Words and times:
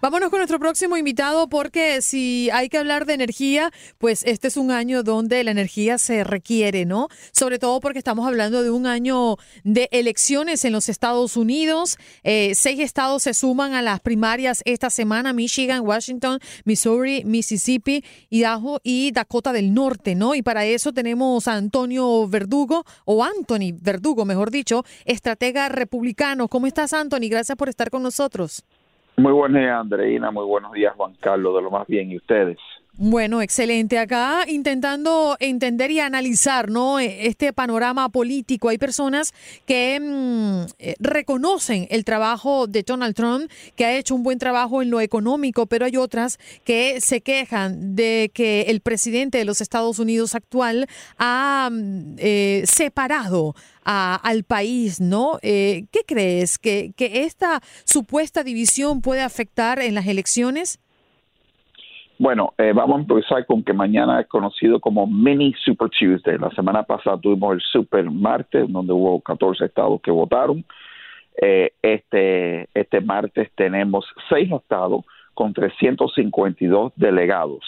Vámonos 0.00 0.30
con 0.30 0.38
nuestro 0.38 0.58
próximo 0.58 0.96
invitado 0.96 1.48
porque 1.48 2.00
si 2.02 2.48
hay 2.52 2.68
que 2.68 2.78
hablar 2.78 3.06
de 3.06 3.14
energía, 3.14 3.70
pues 3.98 4.22
este 4.24 4.48
es 4.48 4.56
un 4.56 4.70
año 4.70 5.02
donde 5.02 5.44
la 5.44 5.50
energía 5.50 5.98
se 5.98 6.24
requiere, 6.24 6.86
¿no? 6.86 7.08
Sobre 7.32 7.58
todo 7.58 7.80
porque 7.80 7.98
estamos 7.98 8.26
hablando 8.26 8.62
de 8.62 8.70
un 8.70 8.86
año 8.86 9.36
de 9.64 9.88
elecciones 9.92 10.64
en 10.64 10.72
los 10.72 10.88
Estados 10.88 11.36
Unidos. 11.36 11.98
Eh, 12.24 12.54
seis 12.54 12.80
estados 12.80 13.22
se 13.22 13.34
suman 13.34 13.74
a 13.74 13.82
las 13.82 14.00
primarias 14.00 14.62
esta 14.64 14.90
semana, 14.90 15.32
Michigan, 15.32 15.86
Washington, 15.86 16.40
Missouri, 16.64 17.24
Mississippi, 17.24 18.04
Idaho 18.30 18.80
y 18.82 19.12
Dakota 19.12 19.52
del 19.52 19.74
Norte, 19.74 20.14
¿no? 20.14 20.34
Y 20.34 20.42
para 20.42 20.64
eso 20.64 20.92
tenemos 20.92 21.48
a 21.48 21.54
Antonio 21.54 22.26
Verdugo, 22.28 22.84
o 23.04 23.22
Anthony 23.22 23.72
Verdugo, 23.78 24.24
mejor 24.24 24.50
dicho, 24.50 24.84
estratega 25.04 25.68
republicano. 25.68 26.48
¿Cómo 26.48 26.66
estás, 26.66 26.92
Anthony? 26.92 27.28
Gracias 27.28 27.56
por 27.56 27.68
estar 27.68 27.90
con 27.90 28.02
nosotros. 28.02 28.64
Muy 29.18 29.32
buenos 29.32 29.58
días, 29.58 29.80
Andreina. 29.80 30.30
Muy 30.30 30.44
buenos 30.44 30.72
días, 30.72 30.94
Juan 30.94 31.14
Carlos. 31.20 31.54
De 31.54 31.62
lo 31.62 31.70
más 31.70 31.86
bien, 31.86 32.10
¿y 32.10 32.18
ustedes? 32.18 32.58
Bueno, 32.98 33.42
excelente. 33.42 33.98
Acá 33.98 34.46
intentando 34.48 35.36
entender 35.38 35.90
y 35.90 36.00
analizar 36.00 36.70
¿no? 36.70 36.98
este 36.98 37.52
panorama 37.52 38.08
político. 38.08 38.70
Hay 38.70 38.78
personas 38.78 39.34
que 39.66 40.00
mm, 40.00 40.72
eh, 40.78 40.94
reconocen 40.98 41.86
el 41.90 42.06
trabajo 42.06 42.66
de 42.66 42.82
Donald 42.82 43.14
Trump, 43.14 43.50
que 43.74 43.84
ha 43.84 43.94
hecho 43.94 44.14
un 44.14 44.22
buen 44.22 44.38
trabajo 44.38 44.80
en 44.80 44.88
lo 44.88 45.02
económico, 45.02 45.66
pero 45.66 45.84
hay 45.84 45.98
otras 45.98 46.38
que 46.64 47.02
se 47.02 47.20
quejan 47.20 47.96
de 47.96 48.30
que 48.32 48.62
el 48.62 48.80
presidente 48.80 49.36
de 49.36 49.44
los 49.44 49.60
Estados 49.60 49.98
Unidos 49.98 50.34
actual 50.34 50.86
ha 51.18 51.68
mm, 51.70 52.14
eh, 52.16 52.64
separado 52.66 53.54
al 53.84 54.42
país, 54.42 55.00
¿no? 55.00 55.38
Eh, 55.42 55.84
¿Qué 55.92 56.00
crees? 56.04 56.58
¿Que, 56.58 56.92
¿Que 56.96 57.22
esta 57.24 57.62
supuesta 57.84 58.42
división 58.42 59.00
puede 59.00 59.20
afectar 59.20 59.78
en 59.78 59.94
las 59.94 60.08
elecciones? 60.08 60.80
Bueno, 62.18 62.54
eh, 62.56 62.72
vamos 62.74 62.96
a 62.96 63.00
empezar 63.00 63.44
con 63.44 63.62
que 63.62 63.74
mañana 63.74 64.20
es 64.20 64.26
conocido 64.26 64.80
como 64.80 65.06
Mini 65.06 65.52
Super 65.62 65.90
Tuesday. 65.90 66.38
La 66.38 66.50
semana 66.50 66.82
pasada 66.82 67.18
tuvimos 67.20 67.54
el 67.54 67.60
Super 67.60 68.10
Martes, 68.10 68.64
donde 68.72 68.94
hubo 68.94 69.20
14 69.20 69.66
estados 69.66 70.00
que 70.00 70.10
votaron. 70.10 70.64
Eh, 71.42 71.72
este, 71.82 72.68
este 72.72 73.02
martes 73.02 73.50
tenemos 73.54 74.06
seis 74.30 74.50
estados 74.50 75.04
con 75.34 75.52
352 75.52 76.94
delegados. 76.96 77.60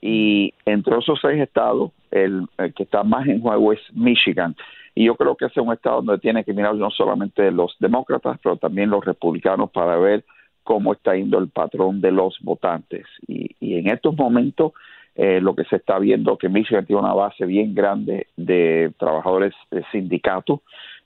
Y 0.00 0.54
entre 0.64 0.96
esos 0.98 1.18
seis 1.20 1.42
estados, 1.42 1.90
el, 2.12 2.46
que 2.76 2.84
está 2.84 3.02
más 3.02 3.26
en 3.26 3.40
juego 3.40 3.72
es 3.72 3.80
Michigan. 3.92 4.54
Y 4.94 5.06
yo 5.06 5.16
creo 5.16 5.34
que 5.34 5.46
ese 5.46 5.58
es 5.58 5.66
un 5.66 5.72
estado 5.72 6.02
donde 6.02 6.20
tiene 6.20 6.44
que 6.44 6.52
mirar 6.52 6.76
no 6.76 6.90
solamente 6.90 7.50
los 7.50 7.74
demócratas, 7.80 8.38
pero 8.42 8.56
también 8.56 8.90
los 8.90 9.04
republicanos 9.04 9.70
para 9.72 9.96
ver 9.96 10.24
cómo 10.68 10.92
está 10.92 11.14
yendo 11.14 11.38
el 11.38 11.48
patrón 11.48 12.02
de 12.02 12.12
los 12.12 12.36
votantes. 12.42 13.06
Y, 13.26 13.56
en 13.58 13.88
estos 13.90 14.14
momentos 14.14 14.72
eh, 15.14 15.40
lo 15.40 15.56
que 15.56 15.64
se 15.64 15.76
está 15.76 15.98
viendo 15.98 16.34
es 16.34 16.38
que 16.38 16.50
Michigan 16.50 16.84
tiene 16.84 17.00
una 17.00 17.14
base 17.14 17.46
bien 17.46 17.74
grande 17.74 18.26
de 18.36 18.92
trabajadores 18.98 19.54
de 19.70 19.82
sindicatos, 19.90 20.60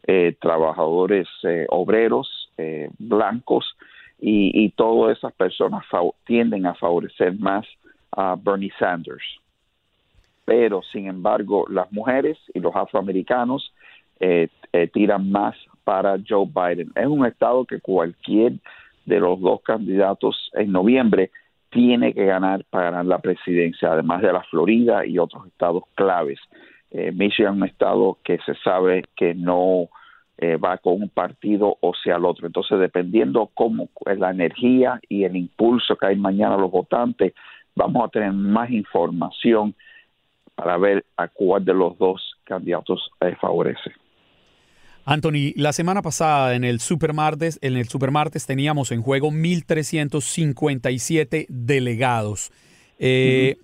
eh, 0.05 0.34
trabajadores 0.41 1.28
eh, 1.45 1.67
obreros, 1.69 2.51
blancos, 2.99 3.77
y, 4.21 4.65
y 4.65 4.71
todas 4.71 5.17
esas 5.17 5.33
personas 5.33 5.84
tienden 6.25 6.67
a 6.67 6.75
favorecer 6.75 7.39
más 7.39 7.65
a 8.11 8.37
Bernie 8.37 8.72
Sanders. 8.81 9.25
Pero, 10.45 10.83
sin 10.83 11.06
embargo, 11.06 11.67
las 11.71 11.91
mujeres 11.93 12.37
y 12.53 12.59
los 12.59 12.75
afroamericanos 12.75 13.72
tiran 14.93 15.31
más 15.31 15.56
para 15.84 16.17
Joe 16.28 16.47
Biden. 16.47 16.93
Es 16.95 17.06
un 17.06 17.27
estado 17.27 17.65
que 17.65 17.81
cualquier 17.81 18.55
de 19.05 19.21
los 19.21 19.41
dos 19.41 19.61
candidatos 19.63 20.51
en 20.55 20.73
noviembre 20.73 21.31
tiene 21.71 22.13
que 22.13 22.27
ganar 22.27 22.65
para 22.69 22.91
ganar 22.91 23.07
la 23.07 23.19
presidencia, 23.19 23.93
además 23.93 24.23
de 24.23 24.33
la 24.33 24.43
Florida 24.45 25.07
y 25.07 25.19
otros 25.19 25.47
estados 25.47 25.85
claves. 25.95 26.39
Eh, 26.91 27.11
Michigan 27.13 27.55
es 27.55 27.63
un 27.63 27.69
estado 27.69 28.19
que 28.23 28.39
se 28.45 28.55
sabe 28.57 29.05
que 29.17 29.35
no 29.35 29.89
eh, 30.37 30.57
va 30.57 30.77
con 30.77 30.95
un 30.95 31.09
partido 31.09 31.79
o 31.81 31.95
sea 31.95 32.17
el 32.17 32.27
otro. 32.27 32.47
Entonces, 32.47 32.79
dependiendo 32.79 33.51
cómo 33.55 33.89
es 34.05 34.19
la 34.19 34.31
energía 34.31 35.01
y 35.09 35.25
el 35.25 35.37
impulso 35.37 35.97
que 35.97 36.07
hay 36.07 36.17
mañana 36.17 36.57
a 36.57 36.59
los 36.59 36.71
votantes, 36.71 37.33
vamos 37.75 38.05
a 38.05 38.09
tener 38.09 38.33
más 38.33 38.71
información 38.71 39.75
para 40.55 40.77
ver 40.77 41.05
a 41.17 41.29
cuál 41.29 41.65
de 41.65 41.73
los 41.73 41.97
dos 41.97 42.37
candidatos 42.45 43.11
eh, 43.21 43.34
favorece. 43.41 43.93
Anthony, 45.05 45.53
la 45.57 45.73
semana 45.73 46.01
pasada 46.01 46.55
en 46.55 46.63
el 46.63 46.79
Supermartes, 46.79 47.59
en 47.61 47.77
el 47.77 47.89
Supermartes 47.89 48.47
teníamos 48.47 48.93
en 48.93 49.03
juego 49.03 49.31
1.357 49.31 51.47
delegados. 51.49 52.53
Eh, 52.99 53.57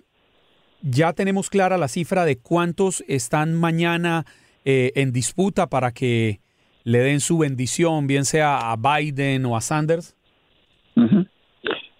ya 0.81 1.13
tenemos 1.13 1.49
clara 1.49 1.77
la 1.77 1.87
cifra 1.87 2.25
de 2.25 2.39
cuántos 2.39 3.05
están 3.07 3.53
mañana 3.53 4.25
eh, 4.65 4.91
en 4.95 5.13
disputa 5.13 5.67
para 5.67 5.91
que 5.91 6.41
le 6.83 6.99
den 6.99 7.21
su 7.21 7.37
bendición, 7.37 8.07
bien 8.07 8.25
sea 8.25 8.71
a 8.71 8.75
Biden 8.75 9.45
o 9.45 9.55
a 9.55 9.61
Sanders. 9.61 10.17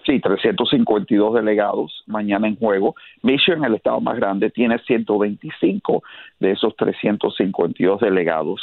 Sí, 0.06 0.20
352 0.20 1.36
delegados 1.36 2.04
mañana 2.08 2.48
en 2.48 2.56
juego. 2.56 2.96
Michigan, 3.22 3.64
el 3.64 3.76
estado 3.76 4.02
más 4.02 4.16
grande, 4.16 4.50
tiene 4.50 4.80
125 4.80 6.02
de 6.40 6.52
esos 6.52 6.76
352 6.76 8.00
delegados. 8.00 8.60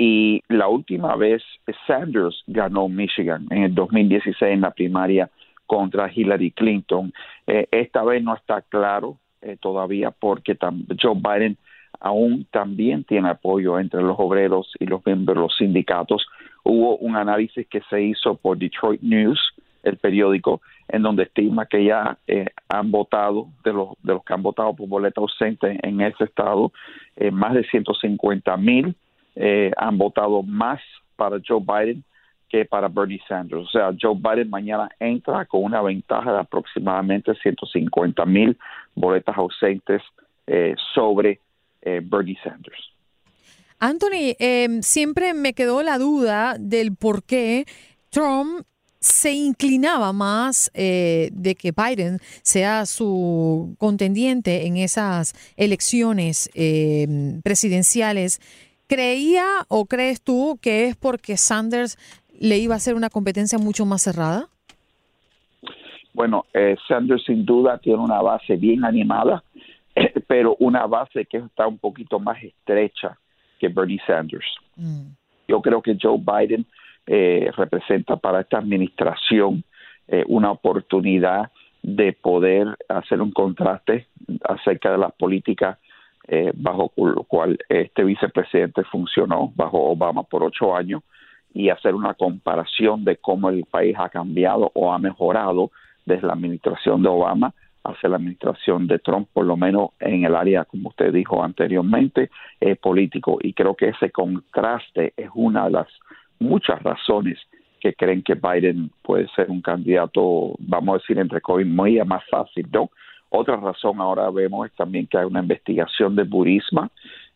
Y 0.00 0.44
la 0.48 0.68
última 0.68 1.16
vez 1.16 1.42
Sanders 1.88 2.44
ganó 2.46 2.88
Michigan 2.88 3.48
en 3.50 3.64
el 3.64 3.74
2016 3.74 4.52
en 4.52 4.60
la 4.60 4.70
primaria 4.70 5.28
contra 5.66 6.10
Hillary 6.10 6.52
Clinton. 6.52 7.12
Eh, 7.48 7.66
esta 7.72 8.04
vez 8.04 8.22
no 8.22 8.34
está 8.36 8.62
claro 8.62 9.18
eh, 9.42 9.56
todavía 9.60 10.12
porque 10.12 10.56
Joe 11.02 11.16
Biden 11.16 11.56
aún 11.98 12.46
también 12.52 13.02
tiene 13.02 13.28
apoyo 13.28 13.80
entre 13.80 14.00
los 14.00 14.14
obreros 14.20 14.72
y 14.78 14.86
los 14.86 15.04
miembros 15.04 15.34
de 15.34 15.40
los 15.40 15.56
sindicatos. 15.56 16.24
Hubo 16.62 16.96
un 16.98 17.16
análisis 17.16 17.66
que 17.66 17.80
se 17.90 18.00
hizo 18.00 18.36
por 18.36 18.56
Detroit 18.56 19.02
News, 19.02 19.40
el 19.82 19.96
periódico, 19.96 20.60
en 20.86 21.02
donde 21.02 21.24
estima 21.24 21.66
que 21.66 21.84
ya 21.84 22.18
eh, 22.28 22.46
han 22.68 22.92
votado, 22.92 23.48
de 23.64 23.72
los, 23.72 23.88
de 24.04 24.12
los 24.12 24.24
que 24.24 24.32
han 24.32 24.44
votado 24.44 24.76
por 24.76 24.88
boleta 24.88 25.20
ausente 25.20 25.76
en 25.82 26.00
ese 26.02 26.22
estado, 26.22 26.72
más 27.32 27.54
de 27.54 27.64
150 27.64 28.56
mil 28.58 28.94
eh, 29.38 29.70
han 29.76 29.96
votado 29.96 30.42
más 30.42 30.80
para 31.16 31.38
Joe 31.46 31.60
Biden 31.60 32.04
que 32.48 32.64
para 32.64 32.88
Bernie 32.88 33.20
Sanders. 33.26 33.66
O 33.66 33.70
sea, 33.70 33.90
Joe 34.00 34.14
Biden 34.14 34.50
mañana 34.50 34.88
entra 35.00 35.44
con 35.46 35.64
una 35.64 35.80
ventaja 35.80 36.32
de 36.32 36.38
aproximadamente 36.40 37.34
150 37.34 38.24
mil 38.26 38.58
boletas 38.94 39.36
ausentes 39.36 40.02
sobre 40.94 41.40
Bernie 41.82 42.38
Sanders. 42.42 42.92
Anthony, 43.80 44.34
em, 44.38 44.82
siempre 44.82 45.34
me 45.34 45.52
quedó 45.52 45.82
la 45.82 45.98
duda 45.98 46.56
del 46.58 46.96
por 46.96 47.22
qué 47.22 47.64
Trump 48.10 48.64
se 49.00 49.32
inclinaba 49.32 50.12
más 50.12 50.72
eh, 50.74 51.30
de 51.32 51.54
que 51.54 51.72
Biden 51.72 52.18
sea 52.42 52.84
su 52.86 53.76
contendiente 53.78 54.66
en 54.66 54.76
esas 54.76 55.34
elecciones 55.56 56.50
em, 56.54 57.40
presidenciales. 57.42 58.40
¿Creía 58.88 59.44
o 59.68 59.84
crees 59.84 60.22
tú 60.22 60.58
que 60.62 60.86
es 60.86 60.96
porque 60.96 61.36
Sanders 61.36 61.98
le 62.40 62.56
iba 62.56 62.74
a 62.74 62.78
hacer 62.78 62.94
una 62.94 63.10
competencia 63.10 63.58
mucho 63.58 63.84
más 63.84 64.02
cerrada? 64.02 64.48
Bueno, 66.14 66.46
eh, 66.54 66.74
Sanders 66.88 67.22
sin 67.24 67.44
duda 67.44 67.78
tiene 67.78 68.00
una 68.00 68.22
base 68.22 68.56
bien 68.56 68.84
animada, 68.84 69.44
pero 70.26 70.56
una 70.58 70.86
base 70.86 71.26
que 71.26 71.36
está 71.36 71.66
un 71.66 71.78
poquito 71.78 72.18
más 72.18 72.42
estrecha 72.42 73.18
que 73.60 73.68
Bernie 73.68 74.00
Sanders. 74.06 74.46
Mm. 74.76 75.10
Yo 75.48 75.60
creo 75.60 75.82
que 75.82 75.96
Joe 76.00 76.18
Biden 76.18 76.66
eh, 77.06 77.50
representa 77.56 78.16
para 78.16 78.40
esta 78.40 78.58
administración 78.58 79.64
eh, 80.06 80.24
una 80.28 80.50
oportunidad 80.50 81.50
de 81.82 82.14
poder 82.14 82.76
hacer 82.88 83.20
un 83.20 83.32
contraste 83.32 84.06
acerca 84.44 84.90
de 84.92 84.98
las 84.98 85.12
políticas 85.12 85.78
eh, 86.28 86.52
bajo 86.54 86.92
lo 86.96 87.24
cual 87.24 87.58
este 87.68 88.04
vicepresidente 88.04 88.84
funcionó 88.84 89.50
bajo 89.56 89.90
Obama 89.90 90.22
por 90.22 90.44
ocho 90.44 90.76
años 90.76 91.02
y 91.54 91.70
hacer 91.70 91.94
una 91.94 92.14
comparación 92.14 93.04
de 93.04 93.16
cómo 93.16 93.48
el 93.48 93.64
país 93.64 93.96
ha 93.98 94.10
cambiado 94.10 94.70
o 94.74 94.92
ha 94.92 94.98
mejorado 94.98 95.70
desde 96.04 96.26
la 96.26 96.34
administración 96.34 97.02
de 97.02 97.08
Obama 97.08 97.54
hacia 97.82 98.08
la 98.10 98.16
administración 98.16 98.86
de 98.86 98.98
Trump, 98.98 99.28
por 99.32 99.46
lo 99.46 99.56
menos 99.56 99.90
en 100.00 100.24
el 100.24 100.34
área, 100.34 100.64
como 100.64 100.90
usted 100.90 101.12
dijo 101.12 101.42
anteriormente, 101.42 102.30
eh, 102.60 102.76
político. 102.76 103.38
Y 103.40 103.54
creo 103.54 103.74
que 103.74 103.88
ese 103.88 104.10
contraste 104.10 105.14
es 105.16 105.30
una 105.34 105.64
de 105.64 105.70
las 105.70 105.88
muchas 106.38 106.82
razones 106.82 107.38
que 107.80 107.94
creen 107.94 108.22
que 108.22 108.34
Biden 108.34 108.90
puede 109.02 109.28
ser 109.28 109.50
un 109.50 109.62
candidato, 109.62 110.54
vamos 110.58 110.96
a 110.96 110.98
decir, 110.98 111.18
entre 111.18 111.40
COVID, 111.40 111.66
muy 111.66 111.98
más 112.04 112.22
fácil, 112.30 112.66
¿no? 112.72 112.90
Otra 113.30 113.56
razón 113.56 114.00
ahora 114.00 114.30
vemos 114.30 114.66
es 114.66 114.74
también 114.74 115.06
que 115.06 115.18
hay 115.18 115.24
una 115.24 115.40
investigación 115.40 116.16
de 116.16 116.24
Burisma, 116.24 116.90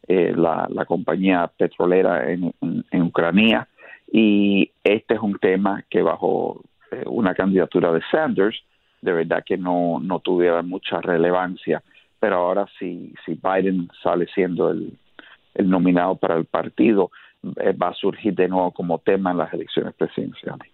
eh, 0.09 0.33
la, 0.37 0.85
compañía 0.87 1.51
petrolera 1.57 2.31
en, 2.31 2.53
Ucrania, 3.03 3.69
y 4.11 4.71
este 4.83 5.15
es 5.15 5.21
un 5.21 5.39
tema 5.39 5.85
que 5.89 6.03
bajo 6.03 6.63
eh, 6.91 7.03
una 7.07 7.35
candidatura 7.35 7.93
de 7.93 8.01
Sanders, 8.11 8.63
de 9.01 9.13
verdad 9.13 9.45
que 9.45 9.57
no, 9.57 10.01
no 10.01 10.21
tuviera 10.21 10.63
mucha 10.63 11.01
relevancia. 11.01 11.83
Pero 12.19 12.37
ahora 12.37 12.67
si, 12.79 13.13
si 13.27 13.35
Biden 13.35 13.89
sale 14.03 14.27
siendo 14.35 14.71
el, 14.71 14.97
el 15.55 15.69
nominado 15.69 16.17
para 16.17 16.37
el 16.37 16.45
partido, 16.45 17.11
eh, 17.57 17.73
va 17.73 17.89
a 17.89 17.95
surgir 17.95 18.35
de 18.35 18.49
nuevo 18.49 18.71
como 18.71 18.99
tema 18.99 19.33
en 19.33 19.39
las 19.39 19.53
elecciones 19.53 19.95
presidenciales. 19.95 20.72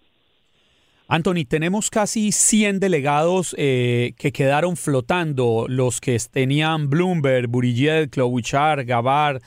Anthony, 1.11 1.43
tenemos 1.49 1.89
casi 1.89 2.31
100 2.31 2.79
delegados 2.79 3.55
eh, 3.57 4.13
que 4.19 4.31
quedaron 4.31 4.77
flotando, 4.77 5.65
los 5.67 5.99
que 5.99 6.15
tenían 6.31 6.89
Bloomberg, 6.89 7.47
Buttigieg, 7.47 8.11
Klobuchar, 8.11 8.85
Gabar, 8.85 9.39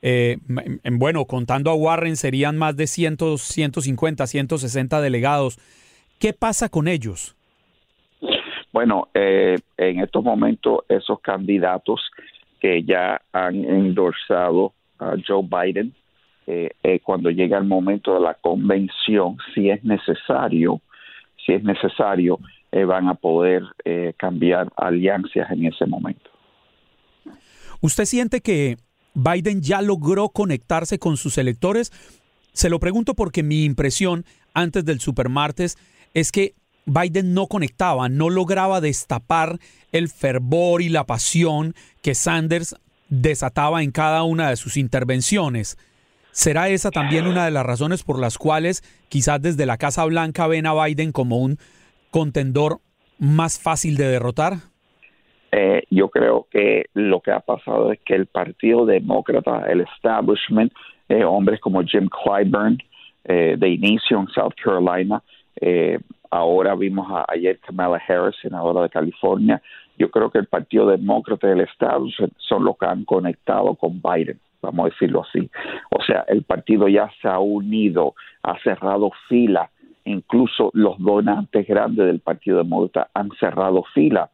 eh, 0.00 0.38
bueno, 0.90 1.26
contando 1.26 1.70
a 1.70 1.74
Warren 1.74 2.16
serían 2.16 2.56
más 2.56 2.74
de 2.74 2.86
100, 2.86 3.18
150, 3.36 4.26
160 4.26 5.00
delegados. 5.02 5.58
¿Qué 6.18 6.32
pasa 6.32 6.70
con 6.70 6.88
ellos? 6.88 7.36
Bueno, 8.72 9.08
eh, 9.12 9.56
en 9.76 10.00
estos 10.00 10.24
momentos 10.24 10.80
esos 10.88 11.20
candidatos 11.20 12.00
que 12.60 12.82
ya 12.82 13.20
han 13.32 13.56
endorsado 13.56 14.72
a 14.98 15.16
Joe 15.26 15.42
Biden, 15.42 15.92
eh, 16.46 16.70
eh, 16.82 17.00
cuando 17.00 17.30
llega 17.30 17.58
el 17.58 17.64
momento 17.64 18.14
de 18.14 18.20
la 18.20 18.34
convención, 18.34 19.36
si 19.54 19.70
es 19.70 19.84
necesario, 19.84 20.80
es 21.50 21.64
necesario, 21.64 22.38
van 22.72 23.08
a 23.08 23.14
poder 23.14 23.62
cambiar 24.16 24.72
alianzas 24.76 25.50
en 25.50 25.66
ese 25.66 25.86
momento. 25.86 26.30
¿Usted 27.80 28.04
siente 28.04 28.40
que 28.40 28.76
Biden 29.14 29.62
ya 29.62 29.82
logró 29.82 30.28
conectarse 30.28 30.98
con 30.98 31.16
sus 31.16 31.38
electores? 31.38 31.92
Se 32.52 32.68
lo 32.68 32.78
pregunto 32.78 33.14
porque 33.14 33.42
mi 33.42 33.64
impresión 33.64 34.24
antes 34.54 34.84
del 34.84 35.00
supermartes 35.00 35.78
es 36.14 36.30
que 36.32 36.54
Biden 36.86 37.34
no 37.34 37.46
conectaba, 37.46 38.08
no 38.08 38.30
lograba 38.30 38.80
destapar 38.80 39.58
el 39.92 40.08
fervor 40.08 40.82
y 40.82 40.88
la 40.88 41.04
pasión 41.04 41.74
que 42.02 42.14
Sanders 42.14 42.76
desataba 43.08 43.82
en 43.82 43.92
cada 43.92 44.22
una 44.24 44.50
de 44.50 44.56
sus 44.56 44.76
intervenciones. 44.76 45.78
¿Será 46.32 46.68
esa 46.68 46.90
también 46.90 47.26
una 47.26 47.44
de 47.44 47.50
las 47.50 47.66
razones 47.66 48.02
por 48.02 48.18
las 48.18 48.38
cuales 48.38 48.82
quizás 49.08 49.42
desde 49.42 49.66
la 49.66 49.78
Casa 49.78 50.04
Blanca 50.04 50.46
ven 50.46 50.66
a 50.66 50.84
Biden 50.84 51.12
como 51.12 51.38
un 51.38 51.58
contendor 52.10 52.78
más 53.18 53.60
fácil 53.60 53.96
de 53.96 54.08
derrotar? 54.08 54.54
Eh, 55.52 55.82
yo 55.90 56.08
creo 56.08 56.46
que 56.50 56.84
lo 56.94 57.20
que 57.20 57.32
ha 57.32 57.40
pasado 57.40 57.92
es 57.92 57.98
que 58.04 58.14
el 58.14 58.26
Partido 58.26 58.86
Demócrata, 58.86 59.64
el 59.68 59.80
establishment, 59.80 60.72
eh, 61.08 61.24
hombres 61.24 61.60
como 61.60 61.82
Jim 61.82 62.08
Clyburn, 62.08 62.78
eh, 63.24 63.56
de 63.58 63.68
inicio 63.68 64.20
en 64.20 64.28
South 64.28 64.54
Carolina, 64.62 65.22
Ahora 66.30 66.76
vimos 66.76 67.08
ayer 67.26 67.58
Kamala 67.58 68.00
Harris, 68.06 68.36
senadora 68.40 68.82
de 68.82 68.88
California. 68.88 69.60
Yo 69.98 70.10
creo 70.10 70.30
que 70.30 70.38
el 70.38 70.46
Partido 70.46 70.86
Demócrata 70.86 71.48
del 71.48 71.62
Estado 71.62 72.06
son 72.38 72.64
los 72.64 72.78
que 72.78 72.86
han 72.86 73.04
conectado 73.04 73.74
con 73.74 74.00
Biden, 74.00 74.38
vamos 74.62 74.86
a 74.86 74.88
decirlo 74.90 75.22
así. 75.22 75.50
O 75.90 76.02
sea, 76.02 76.24
el 76.28 76.42
partido 76.42 76.88
ya 76.88 77.10
se 77.20 77.28
ha 77.28 77.38
unido, 77.38 78.14
ha 78.42 78.58
cerrado 78.60 79.10
fila. 79.28 79.70
Incluso 80.04 80.70
los 80.74 80.98
donantes 80.98 81.66
grandes 81.66 82.06
del 82.06 82.20
Partido 82.20 82.58
Demócrata 82.58 83.10
han 83.14 83.30
cerrado 83.38 83.84
fila 83.94 84.30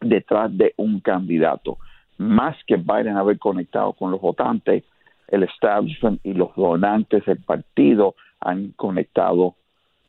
detrás 0.00 0.56
de 0.56 0.74
un 0.76 1.00
candidato. 1.00 1.78
Más 2.18 2.56
que 2.66 2.76
Biden 2.76 3.16
haber 3.16 3.38
conectado 3.38 3.92
con 3.92 4.10
los 4.10 4.20
votantes, 4.20 4.84
el 5.28 5.44
establishment 5.44 6.20
y 6.24 6.34
los 6.34 6.54
donantes 6.54 7.24
del 7.24 7.38
partido 7.38 8.14
han 8.40 8.72
conectado 8.72 9.54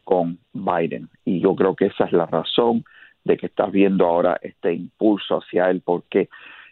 con 0.04 0.38
Biden. 0.52 1.10
Y 1.24 1.40
yo 1.40 1.56
creo 1.56 1.76
que 1.76 1.86
esa 1.86 2.06
es 2.06 2.12
la 2.12 2.26
razón 2.26 2.84
de 3.24 3.38
que 3.38 3.46
estás 3.46 3.72
viendo 3.72 4.06
ahora 4.06 4.38
este 4.42 4.74
impulso 4.74 5.38
hacia 5.38 5.70
él, 5.70 5.82
porque 5.84 6.30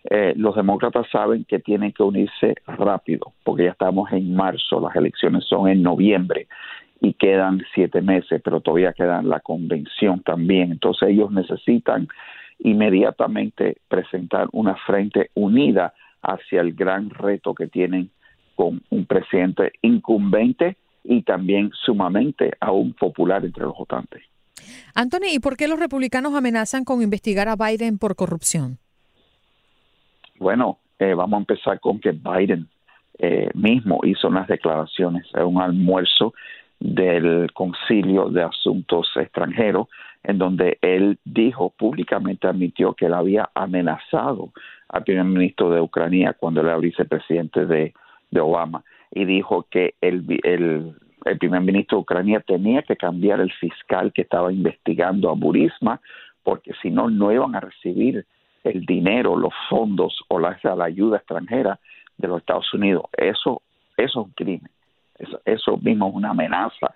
eh, 0.10 0.34
los 0.36 0.56
demócratas 0.56 1.08
saben 1.12 1.46
que 1.46 1.60
tienen 1.60 1.92
que 1.92 2.04
unirse 2.04 2.56
rápido, 2.66 3.34
porque 3.44 3.66
ya 3.66 3.72
estamos 3.72 4.12
en 4.12 4.36
marzo, 4.36 4.80
las 4.80 4.96
elecciones 4.96 5.46
son 5.46 5.70
en 5.70 5.84
noviembre 5.84 6.48
y 7.00 7.14
quedan 7.14 7.64
siete 7.74 8.02
meses, 8.02 8.42
pero 8.44 8.62
todavía 8.62 8.94
quedan 8.94 9.30
la 9.30 9.40
convención 9.40 10.22
también. 10.22 10.72
Entonces 10.72 11.10
ellos 11.10 11.32
necesitan 11.32 12.08
inmediatamente 12.60 13.78
presentar 13.88 14.48
una 14.52 14.76
frente 14.76 15.32
unida 15.34 15.94
hacia 16.22 16.62
el 16.62 16.74
gran 16.74 17.10
reto 17.10 17.56
que 17.56 17.68
tienen 17.68 18.12
con 18.56 18.82
un 18.90 19.06
presidente 19.06 19.72
incumbente 19.82 20.78
y 21.04 21.24
también 21.24 21.72
sumamente 21.74 22.52
aún 22.60 22.94
popular 22.94 23.44
entre 23.44 23.64
los 23.64 23.76
votantes. 23.76 24.22
Anthony, 24.94 25.34
¿y 25.34 25.40
por 25.40 25.58
qué 25.58 25.68
los 25.68 25.80
republicanos 25.80 26.36
amenazan 26.36 26.84
con 26.84 27.02
investigar 27.02 27.48
a 27.50 27.56
Biden 27.56 27.98
por 27.98 28.16
corrupción? 28.16 28.78
Bueno, 30.42 30.80
eh, 30.98 31.14
vamos 31.14 31.38
a 31.38 31.42
empezar 31.42 31.80
con 31.80 32.00
que 32.00 32.14
Biden 32.14 32.68
eh, 33.20 33.52
mismo 33.54 34.00
hizo 34.04 34.28
unas 34.28 34.48
declaraciones 34.48 35.28
en 35.36 35.44
un 35.44 35.62
almuerzo 35.62 36.34
del 36.80 37.54
Concilio 37.54 38.28
de 38.30 38.42
Asuntos 38.42 39.12
Extranjeros, 39.18 39.88
en 40.24 40.40
donde 40.40 40.80
él 40.82 41.20
dijo 41.26 41.70
públicamente, 41.70 42.48
admitió 42.48 42.96
que 42.96 43.06
él 43.06 43.14
había 43.14 43.52
amenazado 43.54 44.52
al 44.90 45.04
primer 45.04 45.26
ministro 45.26 45.70
de 45.70 45.80
Ucrania 45.80 46.34
cuando 46.34 46.62
era 46.62 46.76
vicepresidente 46.78 47.68
de 47.68 47.94
Obama 48.40 48.84
y 49.12 49.26
dijo 49.26 49.68
que 49.70 49.94
el, 50.02 50.26
el, 50.42 51.38
primer 51.38 51.62
ministro 51.62 52.00
de 52.00 52.02
Ucrania 52.02 52.40
tenía 52.40 52.82
que 52.82 52.98
cambiar 52.98 53.42
el 53.42 53.52
fiscal 53.52 54.12
que 54.12 54.24
estaba 54.24 54.52
investigando 54.52 55.30
a 55.30 55.36
Burisma, 55.36 56.02
porque 56.42 56.72
si 56.82 56.90
no, 56.90 57.12
no 57.12 57.32
iban 57.32 57.56
a 57.56 57.60
recibir 57.60 58.26
el 58.64 58.86
dinero, 58.86 59.36
los 59.36 59.54
fondos 59.70 60.24
o 60.28 60.40
la, 60.40 60.58
ayuda 60.84 61.18
extranjera 61.18 61.80
de 62.18 62.28
los 62.28 62.40
Estados 62.40 62.74
Unidos. 62.74 63.04
Eso, 63.18 63.62
eso 63.98 64.08
es 64.08 64.16
un 64.16 64.32
crimen. 64.32 64.70
Eso, 65.18 65.40
eso 65.46 65.78
mismo 65.78 66.10
es 66.10 66.16
una 66.16 66.32
amenaza 66.32 66.94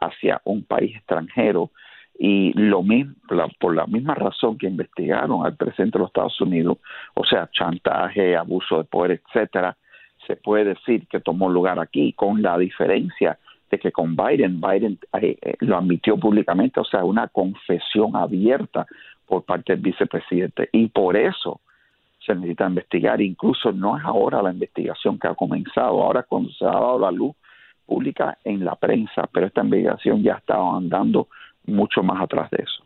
hacia 0.00 0.40
un 0.44 0.64
país 0.64 0.96
extranjero 0.96 1.70
y 2.18 2.52
lo 2.54 2.82
mismo 2.82 3.14
por 3.60 3.76
la 3.76 3.86
misma 3.86 4.14
razón 4.14 4.58
que 4.58 4.66
investigaron 4.66 5.46
al 5.46 5.56
presidente 5.56 5.98
de 5.98 6.00
los 6.00 6.08
Estados 6.08 6.40
Unidos, 6.40 6.78
o 7.14 7.24
sea, 7.24 7.48
chantaje, 7.52 8.36
abuso 8.36 8.78
de 8.78 8.84
poder, 8.84 9.22
etcétera, 9.24 9.76
se 10.26 10.34
puede 10.34 10.64
decir 10.74 11.06
que 11.06 11.20
tomó 11.20 11.48
lugar 11.48 11.78
aquí, 11.78 12.12
con 12.12 12.42
la 12.42 12.58
diferencia 12.58 13.38
de 13.70 13.78
que 13.78 13.92
con 13.92 14.16
Biden, 14.16 14.60
Biden 14.60 14.98
eh, 15.20 15.36
eh, 15.40 15.54
lo 15.60 15.76
admitió 15.76 16.16
públicamente, 16.16 16.80
o 16.80 16.84
sea, 16.84 17.04
una 17.04 17.28
confesión 17.28 18.16
abierta 18.16 18.86
por 19.28 19.44
parte 19.44 19.74
del 19.74 19.82
vicepresidente. 19.82 20.68
Y 20.72 20.88
por 20.88 21.16
eso 21.16 21.60
se 22.24 22.34
necesita 22.34 22.66
investigar. 22.66 23.20
Incluso 23.20 23.72
no 23.72 23.96
es 23.98 24.04
ahora 24.04 24.42
la 24.42 24.52
investigación 24.52 25.18
que 25.18 25.28
ha 25.28 25.34
comenzado, 25.34 26.02
ahora 26.02 26.22
cuando 26.22 26.50
se 26.50 26.64
ha 26.64 26.70
dado 26.70 26.98
la 26.98 27.10
luz 27.10 27.34
pública 27.86 28.38
en 28.44 28.64
la 28.64 28.76
prensa, 28.76 29.28
pero 29.32 29.46
esta 29.46 29.62
investigación 29.62 30.22
ya 30.22 30.34
estaba 30.34 30.76
andando 30.76 31.28
mucho 31.66 32.02
más 32.02 32.22
atrás 32.22 32.50
de 32.50 32.58
eso. 32.62 32.84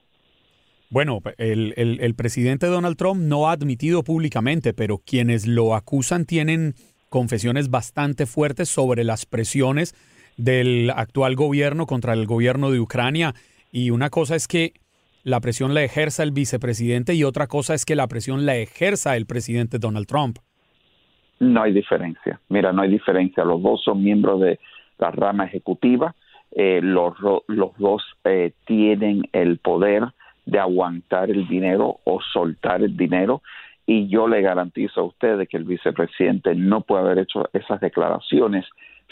Bueno, 0.90 1.20
el, 1.38 1.74
el, 1.76 2.14
presidente 2.14 2.66
Donald 2.66 2.98
Trump 2.98 3.22
no 3.22 3.48
ha 3.48 3.52
admitido 3.52 4.04
públicamente, 4.04 4.74
pero 4.74 4.98
quienes 4.98 5.46
lo 5.46 5.74
acusan 5.74 6.26
tienen 6.26 6.74
confesiones 7.08 7.70
bastante 7.70 8.26
fuertes 8.26 8.68
sobre 8.68 9.02
las 9.02 9.24
presiones 9.24 9.94
del 10.36 10.90
actual 10.90 11.34
gobierno 11.34 11.86
contra 11.86 12.12
el 12.12 12.26
gobierno 12.26 12.70
de 12.70 12.80
Ucrania. 12.80 13.34
Y 13.70 13.90
una 13.90 14.10
cosa 14.10 14.36
es 14.36 14.46
que 14.46 14.74
la 15.24 15.40
presión 15.40 15.74
la 15.74 15.82
ejerza 15.82 16.22
el 16.22 16.32
vicepresidente 16.32 17.14
y 17.14 17.24
otra 17.24 17.46
cosa 17.46 17.74
es 17.74 17.84
que 17.84 17.96
la 17.96 18.08
presión 18.08 18.44
la 18.46 18.56
ejerza 18.56 19.16
el 19.16 19.26
presidente 19.26 19.78
Donald 19.78 20.06
Trump. 20.06 20.38
No 21.38 21.62
hay 21.62 21.72
diferencia. 21.72 22.40
Mira, 22.48 22.72
no 22.72 22.82
hay 22.82 22.90
diferencia. 22.90 23.44
Los 23.44 23.62
dos 23.62 23.82
son 23.82 24.02
miembros 24.02 24.40
de 24.40 24.60
la 24.98 25.10
rama 25.10 25.44
ejecutiva. 25.44 26.14
Eh, 26.52 26.80
los, 26.82 27.14
los 27.48 27.76
dos 27.78 28.02
eh, 28.24 28.52
tienen 28.66 29.22
el 29.32 29.58
poder 29.58 30.04
de 30.44 30.58
aguantar 30.58 31.30
el 31.30 31.48
dinero 31.48 32.00
o 32.04 32.20
soltar 32.32 32.82
el 32.82 32.96
dinero 32.96 33.42
y 33.86 34.08
yo 34.08 34.28
le 34.28 34.42
garantizo 34.42 35.00
a 35.00 35.04
ustedes 35.04 35.48
que 35.48 35.56
el 35.56 35.64
vicepresidente 35.64 36.54
no 36.54 36.82
puede 36.82 37.02
haber 37.04 37.18
hecho 37.20 37.48
esas 37.52 37.80
declaraciones 37.80 38.66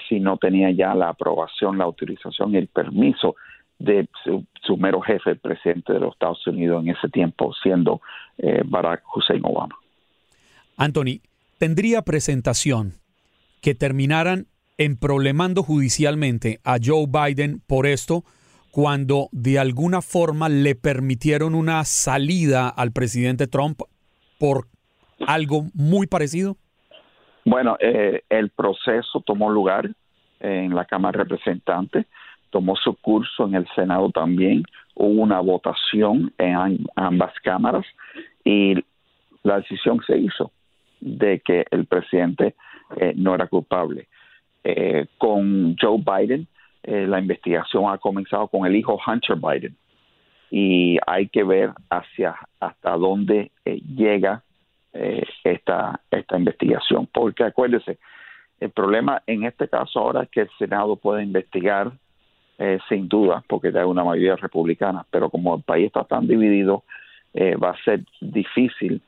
si 0.09 0.21
no 0.21 0.37
tenía 0.39 0.71
ya 0.71 0.95
la 0.95 1.09
aprobación, 1.09 1.79
la 1.79 1.85
autorización 1.85 2.55
y 2.55 2.59
el 2.59 2.69
permiso 2.69 3.37
de 3.81 4.09
su, 4.25 4.77
mero 4.77 5.01
jefe, 5.01 5.31
el 5.31 5.39
presidente 5.39 5.93
de 5.93 5.99
los 5.99 6.13
Estados 6.13 6.47
Unidos 6.47 6.85
en 6.85 6.91
ese 6.91 7.09
tiempo, 7.09 7.53
siendo 7.63 8.01
eh, 8.39 8.63
Barack 8.65 9.03
Hussein 9.17 9.41
Obama. 9.43 9.75
Anthony, 10.77 11.21
¿tendría 11.59 12.03
presentación 12.03 12.93
que 13.61 13.75
terminaran 13.75 14.47
emproblemando 14.79 15.63
judicialmente 15.63 16.61
a 16.63 16.77
Joe 16.83 17.07
Biden 17.09 17.61
por 17.67 17.87
esto 17.87 18.23
cuando 18.71 19.29
de 19.33 19.59
alguna 19.59 20.01
forma 20.01 20.49
le 20.49 20.75
permitieron 20.75 21.55
una 21.55 21.85
salida 21.85 22.69
al 22.69 22.93
presidente 22.93 23.47
Trump 23.47 23.81
por 24.39 24.69
algo 25.27 25.67
muy 25.75 26.07
parecido? 26.07 26.57
Bueno, 27.45 27.77
eh, 27.81 28.23
el 28.29 28.51
proceso 28.51 29.23
tomó 29.27 29.51
lugar 29.51 29.91
en 30.39 30.75
la 30.75 30.85
Cámara 30.85 31.19
de 31.19 31.25
Representantes, 31.25 32.07
tomó 32.51 32.77
su 32.77 32.95
curso 32.97 33.47
en 33.47 33.55
el 33.55 33.67
Senado 33.75 34.11
también, 34.11 34.65
hubo 34.95 35.23
una 35.23 35.41
votación 35.41 36.33
en 36.39 36.85
ambas 36.97 37.33
cámaras 37.43 37.87
y 38.45 38.75
la 39.43 39.59
decisión 39.59 40.01
se 40.07 40.19
hizo 40.19 40.53
de 41.01 41.41
que 41.41 41.65
el 41.71 41.87
presidente 41.87 42.55
eh, 42.97 43.15
no 43.17 43.35
era 43.35 43.47
culpable. 43.47 44.09
Eh, 44.63 45.07
con 45.17 45.77
Joe 45.81 45.99
Biden, 45.99 46.47
la 46.83 47.19
investigación 47.19 47.85
ha 47.93 47.99
comenzado 47.99 48.49
con 48.49 48.67
el 48.67 48.75
hijo 48.75 48.99
Hunter 49.07 49.37
Biden 49.37 49.77
y 50.51 50.97
hay 51.07 51.29
que 51.29 51.45
ver 51.45 51.73
hacia 51.91 52.35
hasta 52.59 52.93
dónde 52.93 53.53
llega 53.65 54.43
eh, 54.93 55.23
esta, 55.45 56.01
esta 56.11 56.37
investigación. 56.37 57.09
Porque 57.13 57.45
acuérdese, 57.45 57.99
el 58.59 58.71
problema 58.71 59.23
en 59.27 59.45
este 59.45 59.69
caso 59.69 60.01
ahora 60.01 60.25
es 60.25 60.31
que 60.31 60.41
el 60.41 60.51
Senado 60.59 60.97
puede 60.97 61.23
investigar 61.23 61.93
eh, 62.61 62.79
sin 62.89 63.09
duda, 63.09 63.43
porque 63.49 63.69
hay 63.69 63.85
una 63.85 64.05
mayoría 64.05 64.37
republicana, 64.37 65.05
pero 65.11 65.31
como 65.31 65.57
el 65.57 65.63
país 65.63 65.87
está 65.87 66.05
tan 66.05 66.27
dividido, 66.27 66.85
eh, 67.35 67.57
va 67.57 67.71
a 67.71 67.85
ser 67.85 68.05
difícil 68.21 69.01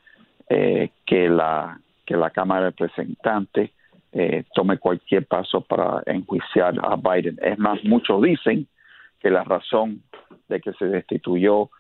que 1.06 1.30
la 1.30 1.78
que 2.04 2.14
la 2.14 2.28
Cámara 2.28 2.64
de 2.64 2.70
Representantes 2.72 3.70
tome 4.54 4.76
cualquier 4.76 5.24
paso 5.24 5.62
para 5.62 6.02
enjuiciar 6.04 6.74
a 6.82 6.96
Biden. 6.96 7.38
Es 7.40 7.58
más, 7.58 7.82
muchos 7.84 8.20
dicen 8.20 8.66
que 9.18 9.30
la 9.30 9.44
razón 9.44 10.02
de 10.48 10.60
que 10.60 10.74
se 10.74 10.84
destituyó 10.84 11.70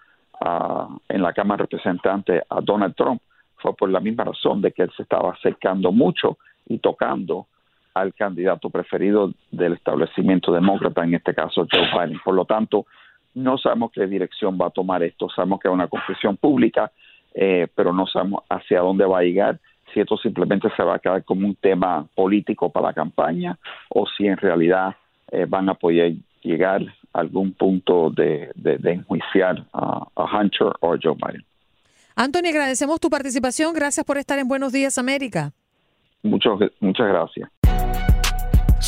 en 1.08 1.22
la 1.22 1.34
Cámara 1.34 1.58
de 1.58 1.64
Representantes 1.64 2.42
a 2.48 2.62
Donald 2.62 2.94
Trump 2.94 3.20
fue 3.56 3.74
por 3.74 3.90
la 3.90 4.00
misma 4.00 4.24
razón 4.24 4.62
de 4.62 4.72
que 4.72 4.82
él 4.82 4.90
se 4.96 5.02
estaba 5.02 5.32
acercando 5.32 5.92
mucho 5.92 6.38
y 6.66 6.78
tocando 6.78 7.46
al 7.94 8.14
candidato 8.14 8.70
preferido 8.70 9.32
del 9.50 9.74
establecimiento 9.74 10.52
demócrata, 10.52 11.04
en 11.04 11.14
este 11.14 11.34
caso 11.34 11.66
Joe 11.70 11.88
Biden. 11.92 12.20
Por 12.24 12.34
lo 12.34 12.44
tanto, 12.44 12.86
no 13.34 13.58
sabemos 13.58 13.92
qué 13.92 14.06
dirección 14.06 14.58
va 14.60 14.66
a 14.66 14.70
tomar 14.70 15.02
esto. 15.02 15.28
Sabemos 15.30 15.60
que 15.60 15.68
es 15.68 15.74
una 15.74 15.88
confesión 15.88 16.36
pública, 16.36 16.90
eh, 17.34 17.68
pero 17.74 17.92
no 17.92 18.06
sabemos 18.06 18.44
hacia 18.48 18.80
dónde 18.80 19.04
va 19.04 19.18
a 19.18 19.22
llegar, 19.22 19.58
si 19.92 20.00
esto 20.00 20.16
simplemente 20.16 20.68
se 20.76 20.82
va 20.82 20.96
a 20.96 20.98
quedar 20.98 21.24
como 21.24 21.46
un 21.46 21.54
tema 21.54 22.06
político 22.14 22.70
para 22.70 22.88
la 22.88 22.92
campaña 22.92 23.58
o 23.90 24.06
si 24.06 24.26
en 24.26 24.36
realidad 24.36 24.94
eh, 25.30 25.46
van 25.48 25.68
a 25.68 25.74
poder 25.74 26.14
llegar 26.42 26.82
a 27.12 27.20
algún 27.20 27.52
punto 27.52 28.10
de, 28.10 28.50
enjuiciar 28.84 29.64
a, 29.72 30.06
a 30.16 30.24
Hunter 30.24 30.68
o 30.80 30.94
a 30.94 30.98
Joe 31.02 31.14
Biden. 31.14 31.44
Anthony, 32.16 32.48
agradecemos 32.48 33.00
tu 33.00 33.08
participación. 33.08 33.72
Gracias 33.74 34.04
por 34.04 34.18
estar 34.18 34.38
en 34.38 34.48
Buenos 34.48 34.72
Días 34.72 34.98
América. 34.98 35.52
muchas 36.80 37.08
gracias. 37.08 37.61